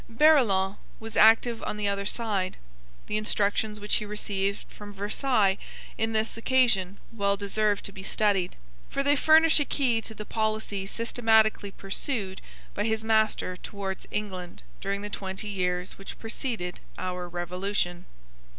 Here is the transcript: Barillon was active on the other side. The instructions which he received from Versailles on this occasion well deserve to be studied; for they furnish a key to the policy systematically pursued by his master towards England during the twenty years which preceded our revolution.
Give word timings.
Barillon 0.09 0.77
was 0.99 1.15
active 1.15 1.61
on 1.61 1.77
the 1.77 1.87
other 1.87 2.07
side. 2.07 2.57
The 3.05 3.17
instructions 3.17 3.79
which 3.79 3.97
he 3.97 4.05
received 4.07 4.65
from 4.67 4.95
Versailles 4.95 5.59
on 5.99 6.13
this 6.13 6.37
occasion 6.37 6.97
well 7.13 7.37
deserve 7.37 7.83
to 7.83 7.91
be 7.91 8.01
studied; 8.01 8.55
for 8.89 9.03
they 9.03 9.15
furnish 9.15 9.59
a 9.59 9.63
key 9.63 10.01
to 10.01 10.15
the 10.15 10.25
policy 10.25 10.87
systematically 10.87 11.69
pursued 11.69 12.41
by 12.73 12.85
his 12.85 13.03
master 13.03 13.55
towards 13.57 14.07
England 14.09 14.63
during 14.81 15.03
the 15.03 15.09
twenty 15.11 15.47
years 15.49 15.99
which 15.99 16.17
preceded 16.17 16.79
our 16.97 17.29
revolution. 17.29 18.05